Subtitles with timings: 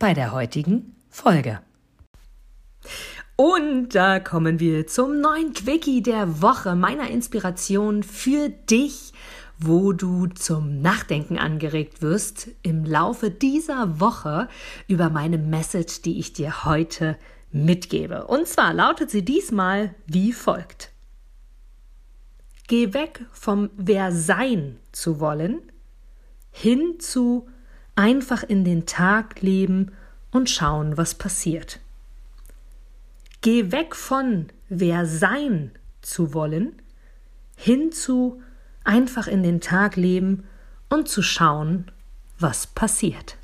[0.00, 1.60] bei der heutigen Folge.
[3.36, 9.12] Und da kommen wir zum neuen Quickie der Woche, meiner Inspiration für dich,
[9.58, 14.48] wo du zum Nachdenken angeregt wirst im Laufe dieser Woche
[14.88, 17.18] über meine Message, die ich dir heute
[17.52, 18.26] mitgebe.
[18.26, 20.92] Und zwar lautet sie diesmal wie folgt.
[22.68, 25.60] Geh weg vom Wer sein zu wollen
[26.50, 27.48] hin zu
[27.96, 29.92] einfach in den Tag leben
[30.30, 31.80] und schauen, was passiert.
[33.40, 36.80] Geh weg von wer sein zu wollen,
[37.56, 38.42] hin zu
[38.84, 40.44] einfach in den Tag leben
[40.88, 41.90] und zu schauen,
[42.38, 43.36] was passiert.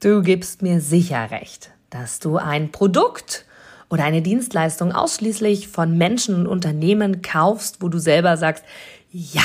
[0.00, 3.44] Du gibst mir sicher recht, dass du ein Produkt
[3.88, 8.64] oder eine Dienstleistung ausschließlich von Menschen und Unternehmen kaufst, wo du selber sagst,
[9.10, 9.44] ja,